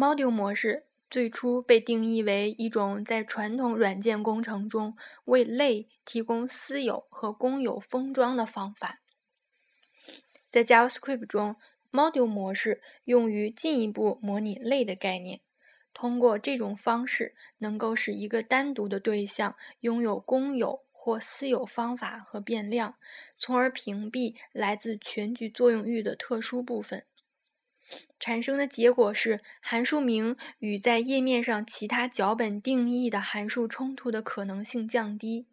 [0.00, 9.02] Module 模式最初被定义为一种在传统软件工程中为类提供私有和公有封装的方法。
[10.48, 11.56] 在 JavaScript 中
[11.92, 15.42] ，Module 模式用于进一步模拟类的概念。
[15.92, 22.94] 通过这种方式，能够使一个单独的对象拥有公有或私有方法和变量，
[23.36, 27.04] 从而屏蔽来自全局作用域的特殊部分。
[28.18, 35.46] 产生的结果是，函数名与在页面上其他脚本定义的函数冲突的可能性降低。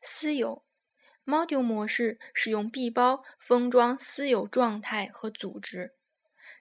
[0.00, 0.64] 私有
[1.24, 5.94] Module 模式使用闭包封装私有状态和组织，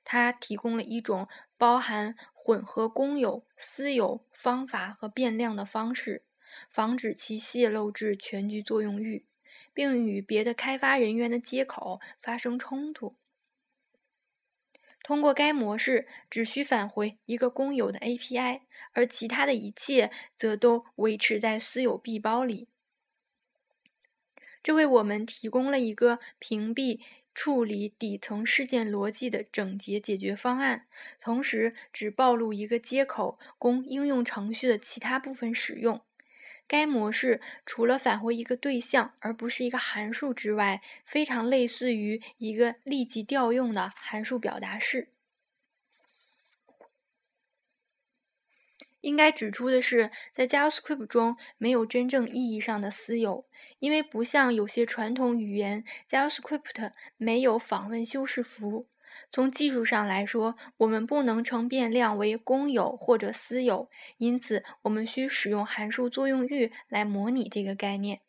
[0.05, 6.23] 它提供了一种包含混合公有、私有方法和变量的方式，
[6.70, 9.26] 防止其泄露至全局作用域，
[9.73, 13.17] 并与别的开发人员的接口发生冲突。
[15.03, 18.61] 通过该模式，只需返回一个公有的 API，
[18.94, 22.69] 而其他的一切则都维持在私有 B 包里。
[24.63, 27.02] 这为我们提供了一个屏蔽
[27.36, 30.88] 处理底层事件逻辑的整洁解决方案，
[31.19, 36.02] 同时只暴露一个接口供应用程序的其他部分使用。
[36.67, 45.09] 该模式除了返回一个对象而不是一个函数之外，非常类似于一个立即调用的函数表达式。
[49.02, 53.45] 应该指出的是，在 JavaScript 中没有真正意义上的私有，
[53.80, 58.88] 因为不像有些传统语言，JavaScript 没有访问修饰符。
[59.34, 68.22] 从技术上来说，我们不能称变量为公有或者私有，因此我们需使用函数作用域来模拟这个概念。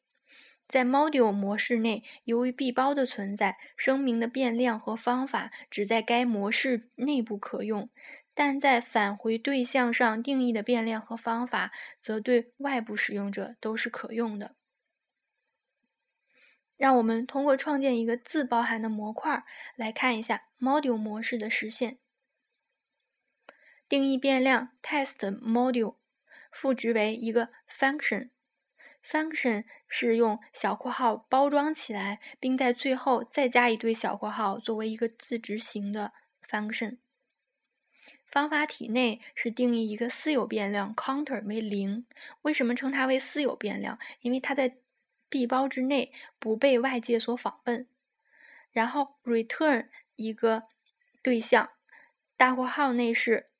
[0.66, 7.90] 在 Module 模式内，由于 B 包的存在，声明的变量和方法只在该模式内部可用。
[8.32, 14.56] 但在返回对象上定义的变量和方法，则对外部使用者都是可用的。
[16.76, 19.44] 让我们通过创建一个自包含的模块
[19.76, 21.98] 来看一下 Module 模式的实现。
[23.88, 25.96] 定义变量 test module，
[26.50, 28.30] 赋值为一个 function。
[29.04, 36.12] function 是用小括号包装起来，并在最后再加一堆小括号作为一个自执行的
[36.48, 36.96] function。
[38.24, 42.06] 方法体内是定义一个私有变量 counter 为零。
[42.42, 43.98] 为什么称它为私有变量？
[44.22, 44.78] 因为它在
[45.34, 47.88] B 包之内不被外界所访问。
[48.70, 50.68] 然后 return 一个
[51.24, 51.70] 对象，
[52.36, 53.50] 大括号内是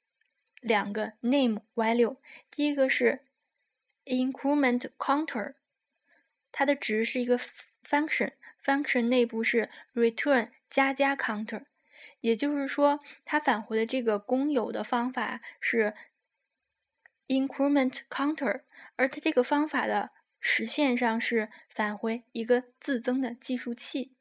[0.61, 2.19] 两个 name value。
[2.49, 3.25] 第一个是
[4.05, 5.55] increment counter，
[6.53, 7.41] 它的值是一个
[7.83, 11.65] function，function 内部是 return 加加 counter。
[12.21, 15.93] 也就是说，它返回的这个公有的方法是
[17.27, 18.62] increment counter，
[18.95, 20.12] 而它这个方法的
[20.47, 24.12] 实现上是返回一个自增的计数器。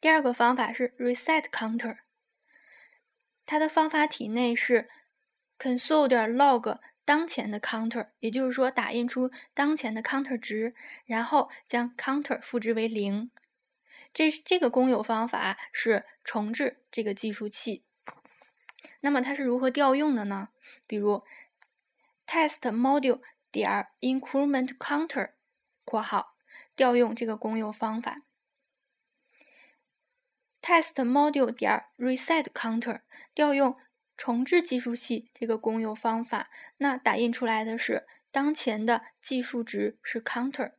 [0.00, 1.98] 第二个方法是 reset counter，
[3.44, 4.88] 它的方法体内是
[5.58, 10.74] console log 当前的 counter，也就是说打印出当前的 counter 值，
[11.04, 13.30] 然后将 counter 赋值为零。
[14.14, 17.84] 这这个公有方法是重置这个计数器。
[19.00, 20.48] 那么它是如何调用的呢？
[20.86, 21.24] 比如
[22.26, 23.20] test module
[23.50, 25.32] 点 increment counter（
[25.84, 26.36] 括号）
[26.76, 28.22] 调用这个公有方法
[30.60, 33.02] ；test module 点 reset counter
[33.34, 33.76] 调用
[34.16, 36.50] 重置计数器这个公有方法。
[36.76, 40.72] 那打印出来的是当前的计数值是 counter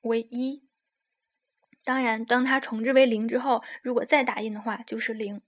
[0.00, 0.68] 为一。
[1.82, 5.42] 当然，当它重置为零之后，如果再打印的话就是零。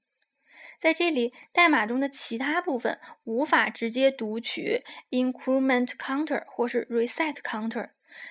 [0.80, 7.90] 在这里，代码中的其他部分无法直接读取 increment counter 或是 reset counter。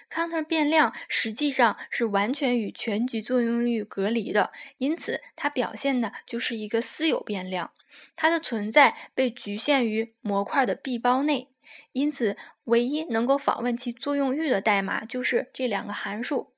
[0.09, 7.72] counter 变量实际上是完全与全局作用域隔离的，因此它表现的就是一个私有变量。
[8.16, 11.49] 它的存在被局限于模块的闭包内，
[11.91, 16.54] 因此唯一能够访问其作用域的代码就是这两个函数。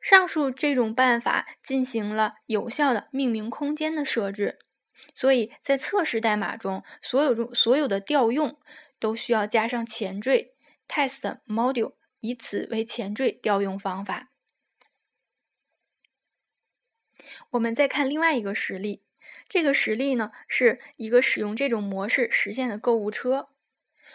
[0.00, 4.58] 上述这种办法进行了有效的命名空间的设置，
[5.14, 8.58] 所以在测试代码中，所有中所有的调用
[8.98, 10.54] 都需要加上前缀
[10.88, 14.30] test module，以此为前缀调用方法。
[17.50, 19.02] 我们再看另外一个实例，
[19.48, 23.50] 这个实例呢是一个使用这种模式实现的购物车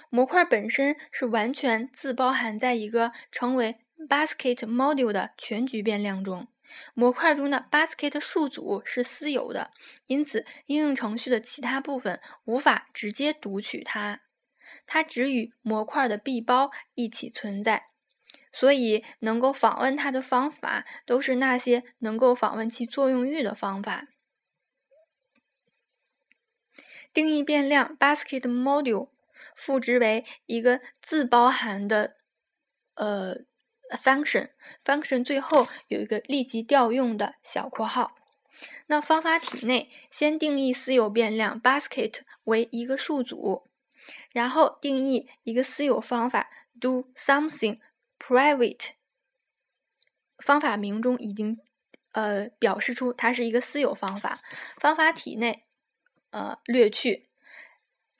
[0.09, 3.75] 模块本身是完全自包含在一个称为。
[4.07, 6.47] Basket module 的全局变量中，
[6.93, 9.71] 模块中的 basket 数组是私有的，
[10.07, 14.21] 因此应用程序的其他部分无法直接读取它，
[14.85, 17.87] 它只与模块的闭包一起存在。
[18.51, 24.07] 所以，能够访问它的方法都是那些能够访问其作用域的方法。
[27.11, 29.09] 定义变量 basket module
[29.55, 32.15] 赋值为一个自包含的
[32.93, 33.39] 呃
[34.03, 38.15] function，function 最后有一个立即调用的小括号。
[38.87, 43.67] 那方法体内先定义私有变量 basket 为一个数组，
[44.31, 46.49] 然后定义一个私有方法
[46.79, 47.79] do something。
[48.17, 48.91] Private
[50.37, 51.59] 方法名中已经
[52.13, 54.39] 呃表示出它是一个私有方法，
[54.77, 55.65] 方法体内
[56.31, 57.29] 呃略去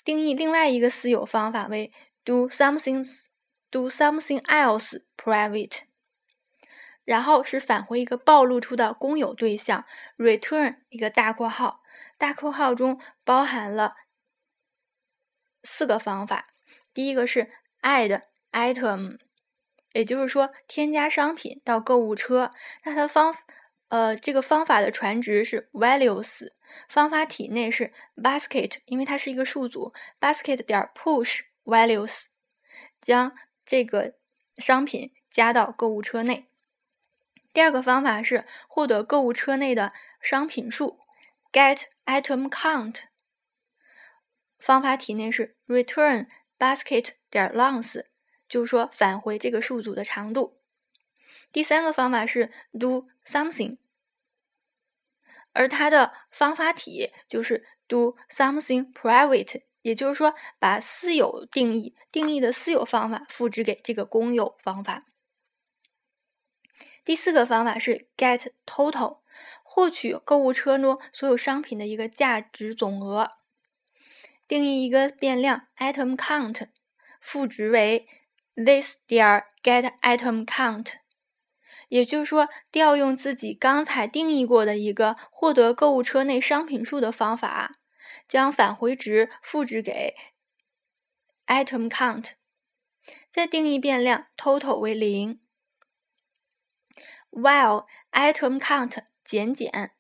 [0.03, 1.91] 定义另外一个私有方法为
[2.23, 3.03] do something
[3.75, 5.79] do something else private，
[7.03, 9.83] 然后是返回一个暴露出的公有对象
[10.17, 11.83] ，return 一个大括号，
[12.17, 13.95] 大括号中包含了
[15.61, 16.53] 四个方法，
[16.93, 17.51] 第一个是
[17.81, 18.21] add
[18.53, 19.19] item。
[19.91, 22.53] 也就是说，添加商品到购物车，
[22.85, 23.35] 那它的方
[23.89, 26.51] 呃这个方法的传值是 values，
[26.87, 32.25] 方法体内是 basket，因为它是一个数组，basket 点 push values，
[33.01, 33.33] 将
[33.65, 34.15] 这个
[34.57, 36.47] 商品加到购物车内。
[37.51, 40.99] 第二个方法是获得购物车内的商品数
[41.51, 43.03] ，get item count，
[44.59, 46.27] 方法体内是 return
[46.57, 48.05] basket 点 length。
[48.47, 50.61] 就是说，返回这个数组的长度。
[51.51, 53.79] 第三个方法是 do something，
[55.51, 65.03] 而它的方法体就是 do something private，也就是说，把私有定义定义的私有方法复制给这个公有方法。
[67.03, 69.19] 第四个方法是 get total，
[69.61, 73.33] 获取购物车中所有商品的一个价值总额，
[74.47, 76.69] 定义一个变量 item count，
[77.21, 78.07] 赋值为。
[78.55, 80.93] this 点 get item count，
[81.89, 87.79] 也就是说，调用自己刚才定义过的一个获得购物车内商品数的方法，
[88.27, 90.15] 将返回值复制给
[91.45, 92.31] item count，
[93.29, 95.39] 再定义变量 total 为零
[97.29, 99.91] ，while item count 减减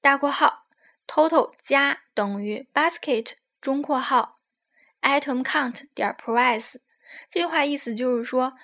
[0.00, 0.66] 大括号
[1.06, 4.40] total 加等于 basket 中括号
[5.02, 6.76] item count 点 price。
[7.30, 8.54] 这句话意思就是说，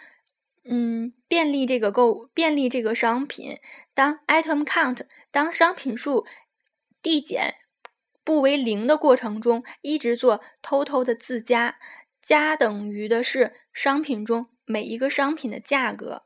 [0.65, 3.61] 嗯，便利这个购便利这个商品，
[3.95, 6.27] 当 item count 当商品数
[7.01, 7.57] 递减
[8.25, 11.79] 不为零的过程中，一直做 total 的自加，
[12.21, 16.23] 加等于的是商品中每一个商品的价格，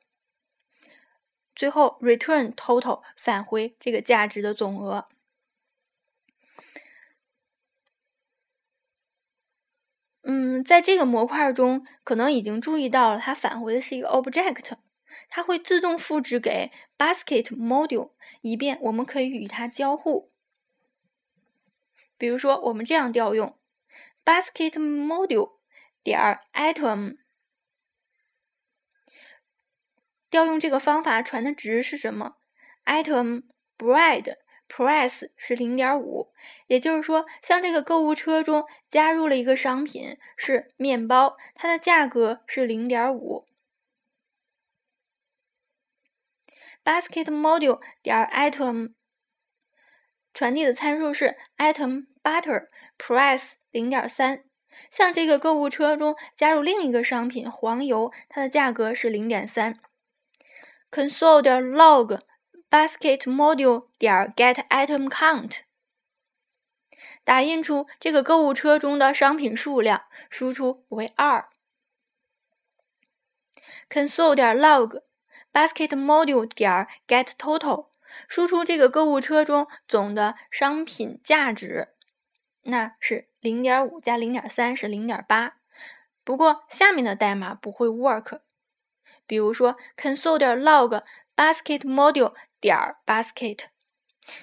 [1.55, 5.09] 最后 return total 返回这个价值的总额。
[10.29, 14.75] 嗯，在这个模块中，可能已经注意到了，它返回的是一个 object，
[15.29, 18.11] 它会自动复制给 basket module，
[18.43, 20.33] 以便我们可以与它交互。
[22.19, 23.59] 比如说，我们这样调用
[24.25, 25.59] basket module
[26.03, 27.19] 点 item，
[30.31, 32.37] 调用这个方法传的值是什么
[32.85, 33.45] ？item
[33.79, 34.37] bread。
[34.69, 36.33] Price 是零点五，
[36.67, 43.47] 也就是说，像这个购物车中加入了一个商品是面包，它的价格是零点五。
[46.83, 48.95] Basket module 点 item
[50.37, 54.45] 传递的参数是 item butter，price 零点三。
[54.90, 59.81] 像这个购物车中加入另一个商品黄油，它的价格是零点三。
[60.90, 62.21] Console 点 log。
[62.69, 65.61] basket module 点 get item count，
[67.23, 71.49] 打印出这个购物车中的商品数量，输出为二。
[73.88, 75.00] console 点 log
[75.52, 77.87] basket module 点 get total，
[78.28, 81.88] 输出这个购物车中总的商品价值，
[82.62, 85.56] 那是零点五加零点三是零点八。
[86.25, 88.40] 不过下面的代码不会 work，
[89.26, 91.02] 比如说 console 点 log
[91.37, 92.35] basket module。
[92.58, 93.66] 点 basket，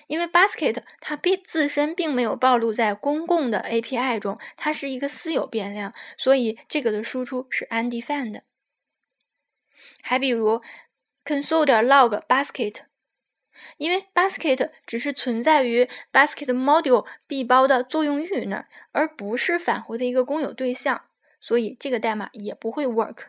[0.05, 8.43] 因为 basket 它并自身并没有暴露在公共的 API 中，它是一个私有变量，所以这个的输出是 undefined。
[10.03, 10.61] 还比如
[11.25, 12.83] console 点 log basket，
[13.77, 21.05] 因为 basket 只是存在于 basket module B 包的作用域那儿，而不是返回的一个公有对象，
[21.39, 23.27] 所以这个代码也不会 work。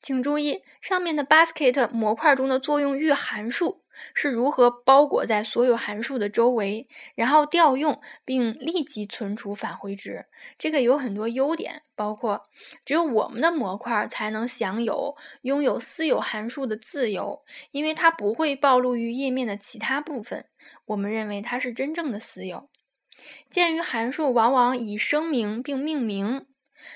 [0.00, 3.81] 请注意，上面的 basket 模块中的作用域函数
[4.14, 10.26] 是如何包裹在所有函数的周围，然后调用并立即存储返回值。
[10.58, 12.42] 这个有很多优点，包括
[12.84, 20.46] 只有我们的模块才能享有拥有私有函数的自由，因为它不会暴露于页面的其他部分。
[20.86, 22.68] 我们认为它是真正的私有。
[23.50, 26.46] 鉴于函数往往以声明并命名。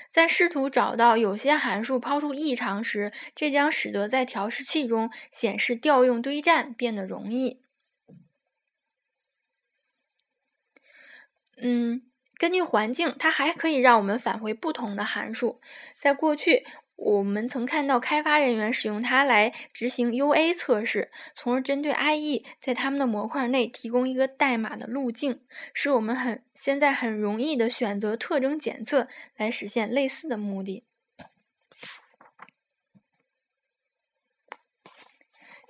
[0.09, 7.61] 在试图找到有些函数抛出异常时，这将使得在调试器中显示调用堆栈变得容易。
[11.61, 12.01] 嗯，
[12.37, 15.59] 根据环境，它还可以让我们返回不同的函数。
[15.97, 16.65] 在过去。
[16.97, 25.39] 我们曾看到开发人员使用它来执行 UA 测试，从而针对 IE 在他们的模块内提供一个代码的路径，
[25.73, 30.83] 使我们很现在很容易的选择特征检测来实现类似的目的。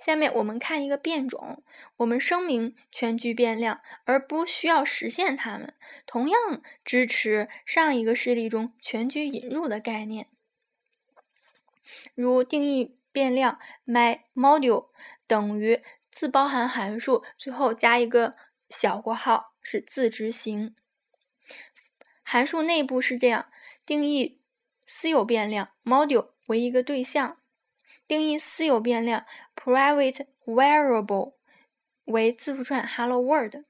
[0.00, 1.62] 下面我们看一个变种，
[1.98, 5.74] 我们声明全局变量，而不需要实现它们，
[6.06, 10.28] 同样支持上一个示例中全局引入的概念。
[12.14, 14.88] 如定义变量 my_module
[15.26, 18.34] 等于自包含函数，最后加一个
[18.68, 20.74] 小括号是自执行。
[22.22, 23.50] 函数内部是这样
[23.86, 24.40] 定义：
[24.86, 27.40] 私有变量 module 为一个对象，
[28.06, 31.34] 定义私有变量 private variable
[32.04, 33.64] 为字符串 hello world，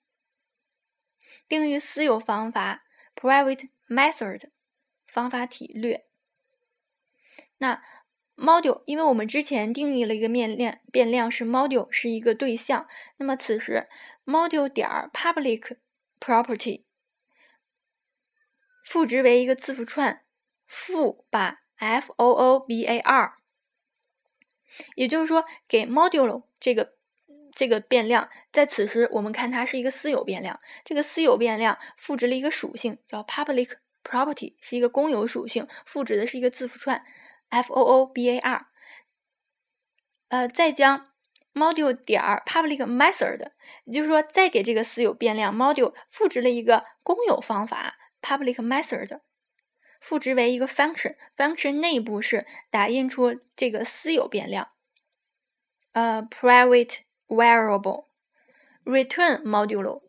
[1.48, 2.84] 定义私有方法
[3.14, 4.50] private method
[5.06, 6.06] 方法体略。
[7.58, 7.82] 那
[8.38, 12.86] module，因为我们之前定义了一个变量，变量是 module，是一个对象。
[13.16, 13.88] 那么此时
[14.24, 15.76] module 点 public
[16.20, 16.84] property
[18.84, 20.22] 赋值为一个字符串，
[20.66, 23.38] 负把 f o o b a r，
[24.94, 26.94] 也就是说给 module 这个
[27.52, 33.72] 这个变量，在此时我们看它是一个私有变量，这个私有变量赋值了一个属性叫 public
[34.04, 37.04] property，是一个公有属性，赋值的是一个字符串。
[37.48, 38.66] F o o b a r，
[40.28, 41.08] 呃，再将
[41.54, 43.50] module 点 public method，
[43.84, 49.20] 也就是说，再给这个私有变量 module 赋值了一个公有方法 public method，
[50.00, 54.68] 赋值为一个 function，function 内部是打印出这个私有变量，
[55.92, 58.06] 呃，private variable
[58.84, 60.02] return module。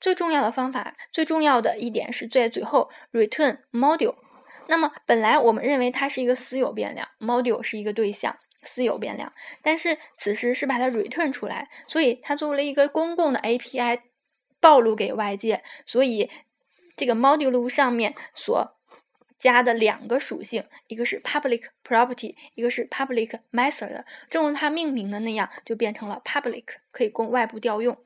[0.00, 4.16] 最重要的方法，最重要的一点是在最后 return module。
[4.72, 9.34] 那么本来我们认为它是一个私有变量，module 是一个对象，私有变量。
[9.60, 14.00] 但是此时是把它 return 出来，所以它作为了一个公共的 API
[14.60, 15.62] 暴露给外界。
[15.84, 16.30] 所以
[16.96, 18.78] 这个 module 上面所
[19.38, 27.98] 加的两个属性，一个是 public property，一个是 public method，正如它命名的那样，就变成了 public，可以供外部调用。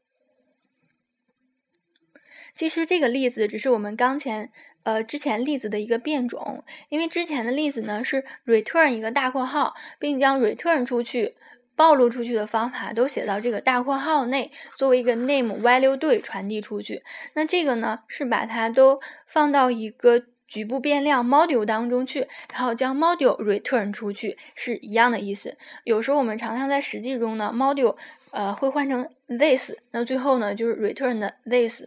[2.57, 4.51] 其实这个例子只是我们刚前。
[4.87, 11.35] 呃，之前例子的一个变种，因为之前的例子呢是 return 一个大括号，并将 return 出去、
[11.75, 17.03] 暴露出去的方法都写到这个大括号内，作为一个 name value 对传递出去。
[17.35, 25.59] 那这个呢是把它都放到一个局部变量 module 当中去，然后将 module return 出去，是一样的意思。
[25.83, 27.97] 有时候我们常常在实际中呢，module
[28.31, 31.83] 呃会换成 this，那最后呢就是 return 的 this。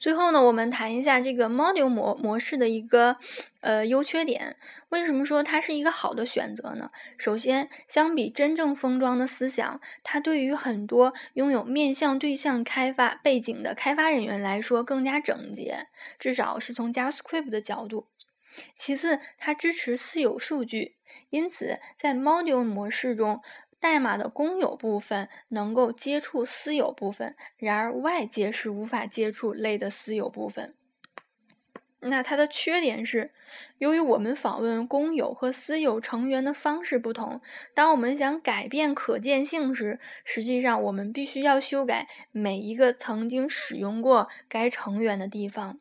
[0.00, 3.18] 最后呢，我们谈一下这个 module 模模式的一个
[3.60, 4.56] 呃优缺点。
[4.88, 6.90] 为什么说它是一个好的选择呢？
[7.18, 15.86] 首先，相比真正封装的思想，它对于很多拥有面向对象开发背景的开发人员来说更加整洁，
[16.18, 18.06] 至少是从 JavaScript 的角度。
[18.78, 20.96] 其次，它支持私有数据，
[21.28, 23.42] 因此在 module 模式中。
[23.80, 30.74] 代码的公有部分能够接触私有部分，然而外界是无法接触类的私有部分。
[32.02, 33.30] 那它的缺点是，
[33.76, 37.42] 由于我们访问公有和私有成员的方式不同，
[37.74, 45.78] 当我们想改变可见性时，实际上我们必须要修改每一个曾经使用过该成员的地方。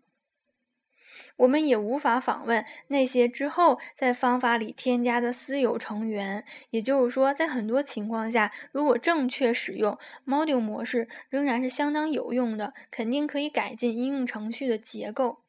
[1.38, 6.46] 我们也无法访问那些之后在方法里添加的私有成员。
[6.70, 15.40] 也就是说，在很多情况下，如果正确使用 module 模式，仍然是相当有用的，肯定可以改进应用程序的结构。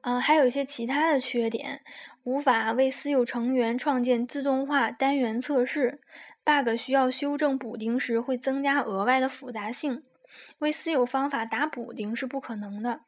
[0.00, 1.82] 嗯，还有一些其他的缺点，
[2.24, 6.00] 无法为私有成员创建自动化单元测试
[6.42, 10.02] ，bug 需要修正补丁时会增加额外的复杂性，
[10.58, 13.02] 为私有方法打补丁是不可能的。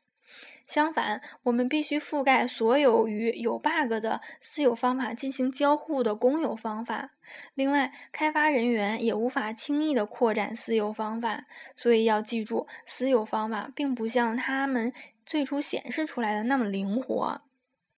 [0.67, 7.11] 相反，我们必须覆盖所有与有 bug 的私有方法进行交互的公有方法。
[7.55, 11.45] 另外，开发人员也无法轻易地扩展私有方法，
[11.77, 14.93] 所以要记住，私有方法并不像他们
[15.27, 17.43] 最初显示出来的那么灵活。